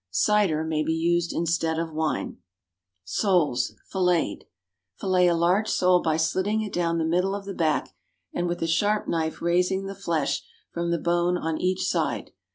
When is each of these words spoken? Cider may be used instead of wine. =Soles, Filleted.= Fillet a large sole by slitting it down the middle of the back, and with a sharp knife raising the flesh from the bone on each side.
Cider 0.09 0.63
may 0.63 0.81
be 0.81 0.95
used 0.95 1.31
instead 1.31 1.77
of 1.77 1.93
wine. 1.93 2.37
=Soles, 3.05 3.75
Filleted.= 3.85 4.45
Fillet 4.99 5.27
a 5.27 5.35
large 5.35 5.69
sole 5.69 6.01
by 6.01 6.17
slitting 6.17 6.63
it 6.63 6.73
down 6.73 6.97
the 6.97 7.05
middle 7.05 7.35
of 7.35 7.45
the 7.45 7.53
back, 7.53 7.89
and 8.33 8.47
with 8.47 8.63
a 8.63 8.67
sharp 8.67 9.07
knife 9.07 9.43
raising 9.43 9.85
the 9.85 9.93
flesh 9.93 10.41
from 10.71 10.89
the 10.89 10.97
bone 10.97 11.37
on 11.37 11.59
each 11.61 11.87
side. 11.87 12.31